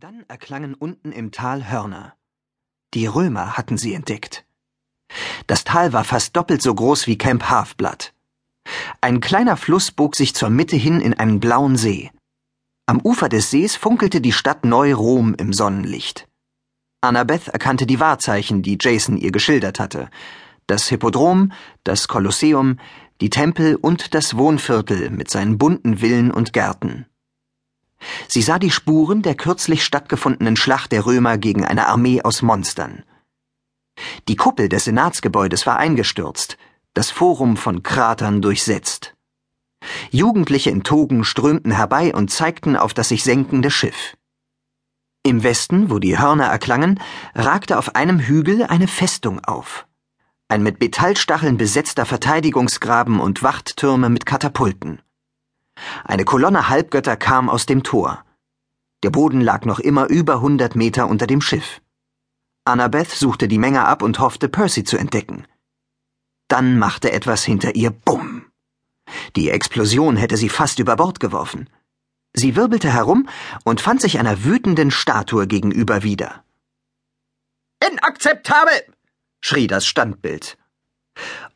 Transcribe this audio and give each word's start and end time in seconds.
Dann 0.00 0.24
erklangen 0.28 0.74
unten 0.74 1.10
im 1.10 1.32
Tal 1.32 1.68
Hörner. 1.68 2.14
Die 2.94 3.06
Römer 3.06 3.56
hatten 3.56 3.76
sie 3.76 3.94
entdeckt. 3.94 4.44
Das 5.48 5.64
Tal 5.64 5.92
war 5.92 6.04
fast 6.04 6.36
doppelt 6.36 6.62
so 6.62 6.72
groß 6.72 7.08
wie 7.08 7.18
Camp 7.18 7.50
Halfblood. 7.50 8.14
Ein 9.00 9.18
kleiner 9.18 9.56
Fluss 9.56 9.90
bog 9.90 10.14
sich 10.14 10.36
zur 10.36 10.50
Mitte 10.50 10.76
hin 10.76 11.00
in 11.00 11.14
einen 11.14 11.40
blauen 11.40 11.76
See. 11.76 12.12
Am 12.86 13.00
Ufer 13.00 13.28
des 13.28 13.50
Sees 13.50 13.74
funkelte 13.74 14.20
die 14.20 14.30
Stadt 14.30 14.64
Neu-Rom 14.64 15.34
im 15.34 15.52
Sonnenlicht. 15.52 16.28
Annabeth 17.00 17.48
erkannte 17.48 17.84
die 17.84 17.98
Wahrzeichen, 17.98 18.62
die 18.62 18.78
Jason 18.80 19.16
ihr 19.16 19.32
geschildert 19.32 19.80
hatte. 19.80 20.10
Das 20.68 20.86
Hippodrom, 20.86 21.50
das 21.82 22.06
Kolosseum, 22.06 22.78
die 23.20 23.30
Tempel 23.30 23.74
und 23.74 24.14
das 24.14 24.36
Wohnviertel 24.36 25.10
mit 25.10 25.28
seinen 25.28 25.58
bunten 25.58 25.98
Villen 25.98 26.30
und 26.30 26.52
Gärten. 26.52 27.06
Sie 28.28 28.42
sah 28.42 28.58
die 28.58 28.70
Spuren 28.70 29.22
der 29.22 29.34
kürzlich 29.34 29.82
stattgefundenen 29.82 30.56
Schlacht 30.56 30.92
der 30.92 31.06
Römer 31.06 31.38
gegen 31.38 31.64
eine 31.64 31.88
Armee 31.88 32.20
aus 32.22 32.42
Monstern. 32.42 33.02
Die 34.28 34.36
Kuppel 34.36 34.68
des 34.68 34.84
Senatsgebäudes 34.84 35.66
war 35.66 35.78
eingestürzt, 35.78 36.58
das 36.92 37.10
Forum 37.10 37.56
von 37.56 37.82
Kratern 37.82 38.42
durchsetzt. 38.42 39.14
Jugendliche 40.10 40.70
in 40.70 40.82
Togen 40.84 41.24
strömten 41.24 41.72
herbei 41.72 42.14
und 42.14 42.30
zeigten 42.30 42.76
auf 42.76 42.92
das 42.92 43.08
sich 43.08 43.24
senkende 43.24 43.70
Schiff. 43.70 44.16
Im 45.22 45.42
Westen, 45.42 45.90
wo 45.90 45.98
die 45.98 46.18
Hörner 46.18 46.46
erklangen, 46.46 47.00
ragte 47.34 47.78
auf 47.78 47.96
einem 47.96 48.18
Hügel 48.18 48.64
eine 48.64 48.88
Festung 48.88 49.42
auf. 49.44 49.86
Ein 50.48 50.62
mit 50.62 50.80
Metallstacheln 50.80 51.56
besetzter 51.56 52.06
Verteidigungsgraben 52.06 53.20
und 53.20 53.42
Wachttürme 53.42 54.08
mit 54.08 54.26
Katapulten. 54.26 55.02
Eine 56.04 56.24
Kolonne 56.24 56.68
Halbgötter 56.68 57.16
kam 57.16 57.48
aus 57.48 57.66
dem 57.66 57.82
Tor. 57.82 58.24
Der 59.02 59.10
Boden 59.10 59.40
lag 59.40 59.64
noch 59.64 59.78
immer 59.78 60.08
über 60.08 60.40
hundert 60.40 60.74
Meter 60.74 61.08
unter 61.08 61.26
dem 61.26 61.40
Schiff. 61.40 61.80
Annabeth 62.64 63.10
suchte 63.10 63.48
die 63.48 63.58
Menge 63.58 63.84
ab 63.84 64.02
und 64.02 64.18
hoffte, 64.18 64.48
Percy 64.48 64.84
zu 64.84 64.96
entdecken. 64.96 65.46
Dann 66.48 66.78
machte 66.78 67.12
etwas 67.12 67.44
hinter 67.44 67.74
ihr 67.74 67.90
Bumm. 67.90 68.46
Die 69.36 69.50
Explosion 69.50 70.16
hätte 70.16 70.36
sie 70.36 70.48
fast 70.48 70.78
über 70.78 70.96
Bord 70.96 71.20
geworfen. 71.20 71.68
Sie 72.34 72.56
wirbelte 72.56 72.92
herum 72.92 73.28
und 73.64 73.80
fand 73.80 74.00
sich 74.00 74.18
einer 74.18 74.44
wütenden 74.44 74.90
Statue 74.90 75.46
gegenüber 75.46 76.02
wieder. 76.02 76.44
Inakzeptabel! 77.86 78.82
schrie 79.40 79.66
das 79.66 79.86
Standbild. 79.86 80.58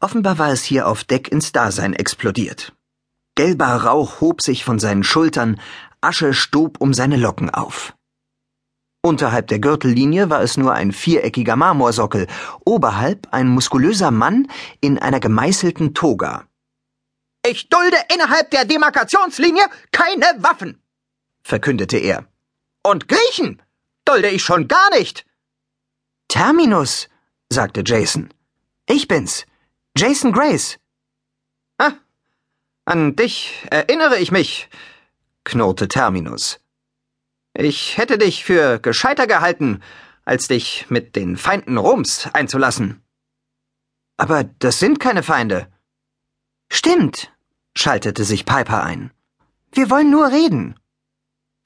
Offenbar 0.00 0.38
war 0.38 0.50
es 0.50 0.62
hier 0.62 0.86
auf 0.88 1.04
Deck 1.04 1.28
ins 1.28 1.52
Dasein 1.52 1.94
explodiert. 1.94 2.72
Gelber 3.34 3.76
Rauch 3.76 4.20
hob 4.20 4.42
sich 4.42 4.64
von 4.64 4.78
seinen 4.78 5.04
Schultern, 5.04 5.58
Asche 6.00 6.34
stob 6.34 6.80
um 6.80 6.92
seine 6.92 7.16
Locken 7.16 7.48
auf. 7.48 7.94
Unterhalb 9.02 9.48
der 9.48 9.58
Gürtellinie 9.58 10.30
war 10.30 10.42
es 10.42 10.56
nur 10.56 10.74
ein 10.74 10.92
viereckiger 10.92 11.56
Marmorsockel, 11.56 12.26
oberhalb 12.64 13.28
ein 13.32 13.48
muskulöser 13.48 14.10
Mann 14.10 14.48
in 14.80 14.98
einer 14.98 15.18
gemeißelten 15.18 15.94
Toga. 15.94 16.46
Ich 17.44 17.68
dulde 17.68 17.96
innerhalb 18.14 18.50
der 18.50 18.64
Demarkationslinie 18.64 19.64
keine 19.90 20.26
Waffen, 20.38 20.80
verkündete 21.42 21.98
er. 21.98 22.26
Und 22.84 23.08
Griechen 23.08 23.62
dulde 24.04 24.28
ich 24.28 24.44
schon 24.44 24.68
gar 24.68 24.90
nicht. 24.90 25.24
Terminus, 26.28 27.08
sagte 27.48 27.82
Jason. 27.84 28.32
Ich 28.88 29.08
bin's. 29.08 29.46
Jason 29.96 30.32
Grace. 30.32 30.78
An 32.84 33.14
dich 33.14 33.64
erinnere 33.70 34.18
ich 34.18 34.32
mich, 34.32 34.68
knurrte 35.44 35.86
Terminus. 35.86 36.58
Ich 37.54 37.96
hätte 37.96 38.18
dich 38.18 38.44
für 38.44 38.80
gescheiter 38.80 39.28
gehalten, 39.28 39.82
als 40.24 40.48
dich 40.48 40.86
mit 40.88 41.14
den 41.14 41.36
Feinden 41.36 41.78
Roms 41.78 42.28
einzulassen. 42.32 43.00
Aber 44.16 44.44
das 44.44 44.80
sind 44.80 44.98
keine 44.98 45.22
Feinde. 45.22 45.70
Stimmt, 46.70 47.32
schaltete 47.76 48.24
sich 48.24 48.46
Piper 48.46 48.82
ein. 48.82 49.12
Wir 49.70 49.88
wollen 49.88 50.10
nur 50.10 50.32
reden. 50.32 50.74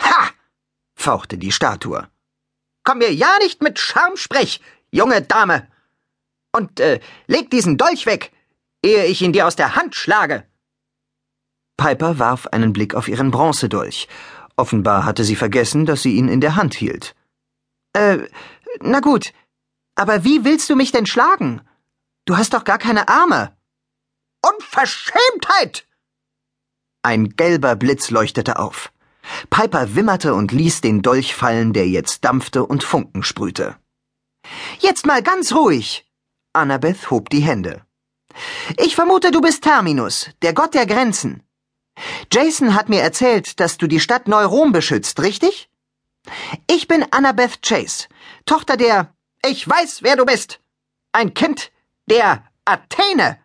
Ha! 0.03 0.31
fauchte 0.95 1.39
die 1.39 1.53
Statue. 1.53 2.09
Komm 2.85 2.99
mir 2.99 3.13
ja 3.13 3.39
nicht 3.39 3.63
mit 3.63 3.79
Schamsprech, 3.79 4.61
junge 4.91 5.23
Dame. 5.23 5.67
Und 6.53 6.79
äh, 6.79 7.01
leg 7.27 7.51
diesen 7.51 7.79
Dolch 7.79 8.05
weg, 8.05 8.33
ehe 8.83 9.07
ich 9.07 9.23
ihn 9.23 9.33
dir 9.33 9.47
aus 9.47 9.57
der 9.57 9.77
Hand 9.77 9.95
schlage. 9.95 10.45
Piper 11.77 12.19
warf 12.19 12.47
einen 12.49 12.73
Blick 12.73 12.95
auf 12.95 13.09
ihren 13.09 13.31
Bronzedolch. 13.31 14.09
Offenbar 14.57 15.05
hatte 15.05 15.25
sie 15.25 15.37
vergessen, 15.37 15.87
dass 15.87 16.03
sie 16.03 16.17
ihn 16.17 16.29
in 16.29 16.41
der 16.41 16.57
Hand 16.57 16.75
hielt. 16.75 17.15
Äh, 17.93 18.19
na 18.81 19.01
gut. 19.01 19.33
Aber 19.95 20.25
wie 20.25 20.45
willst 20.45 20.69
du 20.71 20.77
mich 20.77 20.93
denn 20.93 21.07
schlagen? 21.07 21.61
Du 22.25 22.37
hast 22.37 22.55
doch 22.55 22.65
gar 22.65 22.79
keine 22.79 23.09
Arme. 23.09 23.57
Unverschämtheit! 24.43 25.87
Ein 27.03 27.31
gelber 27.31 27.77
Blitz 27.77 28.11
leuchtete 28.11 28.59
auf. 28.59 28.93
Piper 29.51 29.95
wimmerte 29.95 30.35
und 30.35 30.53
ließ 30.53 30.81
den 30.81 31.03
Dolch 31.03 31.35
fallen, 31.35 31.73
der 31.73 31.89
jetzt 31.89 32.25
dampfte 32.25 32.65
und 32.65 32.85
Funken 32.85 33.23
sprühte. 33.23 33.77
Jetzt 34.81 35.07
mal 35.07 35.23
ganz 35.23 35.53
ruhig. 35.53 36.07
Annabeth 36.53 37.11
hob 37.11 37.31
die 37.31 37.41
Hände. 37.41 37.83
Ich 38.77 38.95
vermute, 38.95 39.31
du 39.31 39.41
bist 39.41 39.63
Terminus, 39.63 40.31
der 40.43 40.53
Gott 40.53 40.75
der 40.75 40.87
Grenzen. 40.87 41.43
Jason 42.33 42.75
hat 42.75 42.89
mir 42.89 43.03
erzählt, 43.03 43.61
dass 43.61 43.79
du 43.79 43.87
die 43.87 44.01
Stadt 44.01 44.29
Neurom 44.29 44.73
beschützt, 44.73 45.21
richtig? 45.21 45.69
Ich 46.67 46.89
bin 46.89 47.07
Annabeth 47.13 47.63
Chase, 47.63 48.09
Tochter 48.45 48.77
der 48.77 49.15
Ich 49.45 49.69
weiß, 49.69 50.03
wer 50.03 50.17
du 50.17 50.25
bist. 50.25 50.61
Ein 51.13 51.35
Kind 51.35 51.71
der 52.07 52.45
Athene. 52.65 53.39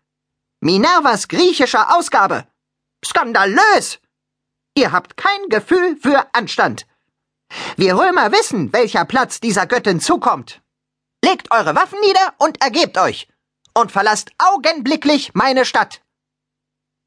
Minervas 0.59 1.27
griechischer 1.27 1.95
Ausgabe. 1.95 2.47
Skandalös! 3.05 3.99
Ihr 4.75 4.91
habt 4.91 5.17
kein 5.17 5.49
Gefühl 5.49 5.97
für 6.01 6.27
Anstand. 6.33 6.87
Wir 7.75 7.97
Römer 7.97 8.31
wissen, 8.31 8.71
welcher 8.73 9.05
Platz 9.05 9.39
dieser 9.39 9.65
Göttin 9.67 9.99
zukommt. 9.99 10.61
Legt 11.23 11.51
eure 11.51 11.75
Waffen 11.75 11.99
nieder 11.99 12.33
und 12.37 12.61
ergebt 12.61 12.97
euch. 12.97 13.27
Und 13.73 13.91
verlasst 13.91 14.31
augenblicklich 14.37 15.33
meine 15.33 15.65
Stadt. 15.65 16.01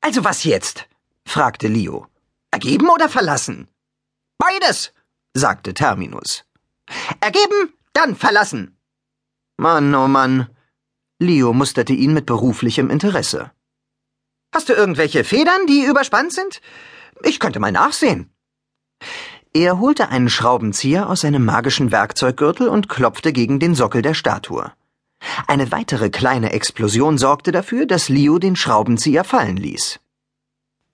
Also 0.00 0.24
was 0.24 0.44
jetzt? 0.44 0.86
Fragte 1.26 1.68
Leo. 1.68 2.06
Ergeben 2.50 2.88
oder 2.88 3.08
verlassen? 3.08 3.68
Beides, 4.38 4.92
sagte 5.34 5.74
Terminus. 5.74 6.44
Ergeben, 7.20 7.72
dann 7.92 8.14
verlassen. 8.16 8.76
Mann, 9.56 9.94
oh 9.94 10.08
Mann. 10.08 10.48
Leo 11.18 11.52
musterte 11.52 11.92
ihn 11.92 12.12
mit 12.12 12.26
beruflichem 12.26 12.90
Interesse. 12.90 13.52
Hast 14.54 14.68
du 14.68 14.72
irgendwelche 14.72 15.24
Federn, 15.24 15.66
die 15.66 15.84
überspannt 15.84 16.32
sind? 16.32 16.60
Ich 17.22 17.40
könnte 17.40 17.60
mal 17.60 17.72
nachsehen. 17.72 18.32
Er 19.52 19.78
holte 19.78 20.08
einen 20.08 20.28
Schraubenzieher 20.28 21.08
aus 21.08 21.20
seinem 21.20 21.44
magischen 21.44 21.92
Werkzeuggürtel 21.92 22.68
und 22.68 22.88
klopfte 22.88 23.32
gegen 23.32 23.60
den 23.60 23.74
Sockel 23.74 24.02
der 24.02 24.14
Statue. 24.14 24.72
Eine 25.46 25.70
weitere 25.70 26.10
kleine 26.10 26.52
Explosion 26.52 27.18
sorgte 27.18 27.52
dafür, 27.52 27.86
dass 27.86 28.08
Leo 28.08 28.38
den 28.38 28.56
Schraubenzieher 28.56 29.24
fallen 29.24 29.56
ließ. 29.56 30.00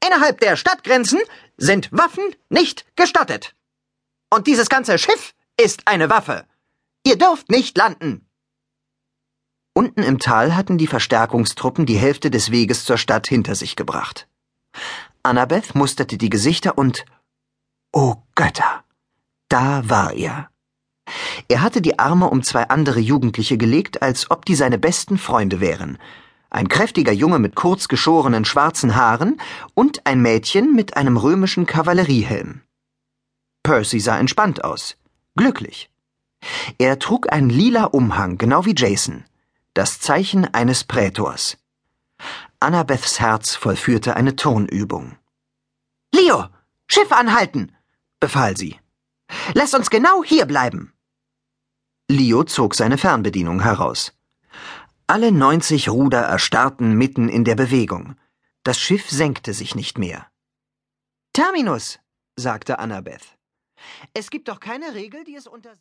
Innerhalb 0.06 0.40
der 0.40 0.56
Stadtgrenzen 0.56 1.20
sind 1.56 1.90
Waffen 1.92 2.24
nicht 2.48 2.86
gestattet. 2.96 3.54
Und 4.30 4.46
dieses 4.46 4.68
ganze 4.68 4.98
Schiff 4.98 5.34
ist 5.60 5.86
eine 5.86 6.08
Waffe. 6.08 6.46
Ihr 7.04 7.16
dürft 7.16 7.50
nicht 7.50 7.76
landen. 7.76 8.26
Unten 9.74 10.02
im 10.02 10.18
Tal 10.18 10.56
hatten 10.56 10.78
die 10.78 10.86
Verstärkungstruppen 10.86 11.86
die 11.86 11.96
Hälfte 11.96 12.30
des 12.30 12.50
Weges 12.50 12.84
zur 12.84 12.98
Stadt 12.98 13.28
hinter 13.28 13.54
sich 13.54 13.76
gebracht. 13.76 14.28
Annabeth 15.22 15.74
musterte 15.74 16.18
die 16.18 16.30
Gesichter 16.30 16.76
und 16.78 17.04
Oh 17.92 18.16
Götter. 18.34 18.84
Da 19.48 19.88
war 19.88 20.12
er. 20.12 20.50
Er 21.48 21.62
hatte 21.62 21.82
die 21.82 21.98
Arme 21.98 22.30
um 22.30 22.42
zwei 22.42 22.68
andere 22.68 23.00
Jugendliche 23.00 23.58
gelegt, 23.58 24.02
als 24.02 24.30
ob 24.30 24.44
die 24.44 24.54
seine 24.54 24.78
besten 24.78 25.18
Freunde 25.18 25.60
wären, 25.60 25.98
ein 26.50 26.68
kräftiger 26.68 27.12
Junge 27.12 27.38
mit 27.38 27.54
kurz 27.54 27.88
geschorenen 27.88 28.44
schwarzen 28.44 28.96
Haaren 28.96 29.40
und 29.74 30.06
ein 30.06 30.20
Mädchen 30.20 30.74
mit 30.74 30.96
einem 30.96 31.16
römischen 31.16 31.66
Kavalleriehelm. 31.66 32.62
Percy 33.62 34.00
sah 34.00 34.18
entspannt 34.18 34.64
aus, 34.64 34.96
glücklich. 35.36 35.90
Er 36.78 36.98
trug 36.98 37.32
einen 37.32 37.50
lila 37.50 37.84
Umhang, 37.84 38.36
genau 38.36 38.64
wie 38.64 38.74
Jason, 38.76 39.24
das 39.74 40.00
Zeichen 40.00 40.44
eines 40.52 40.84
Prätors. 40.84 41.56
Annabeths 42.58 43.20
Herz 43.20 43.54
vollführte 43.54 44.16
eine 44.16 44.36
Turnübung. 44.36 45.16
Leo, 46.14 46.46
Schiff 46.88 47.12
anhalten, 47.12 47.72
befahl 48.18 48.56
sie. 48.56 48.76
Lass 49.54 49.74
uns 49.74 49.90
genau 49.90 50.24
hier 50.24 50.46
bleiben. 50.46 50.92
Leo 52.10 52.42
zog 52.42 52.74
seine 52.74 52.98
Fernbedienung 52.98 53.60
heraus. 53.60 54.12
Alle 55.12 55.32
neunzig 55.32 55.88
Ruder 55.88 56.20
erstarrten 56.20 56.96
mitten 56.96 57.28
in 57.28 57.42
der 57.42 57.56
Bewegung. 57.56 58.14
Das 58.62 58.78
Schiff 58.78 59.10
senkte 59.10 59.54
sich 59.54 59.74
nicht 59.74 59.98
mehr. 59.98 60.30
Terminus, 61.32 61.98
sagte 62.36 62.78
Annabeth. 62.78 63.36
Es 64.14 64.30
gibt 64.30 64.46
doch 64.46 64.60
keine 64.60 64.94
Regel, 64.94 65.24
die 65.24 65.34
es 65.34 65.48
unter 65.48 65.74